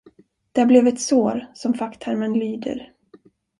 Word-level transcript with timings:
Där 0.51 0.65
blev 0.65 0.87
ett 0.87 1.01
sår, 1.01 1.45
som 1.53 1.73
facktermen 1.73 2.33
lyder. 2.33 2.91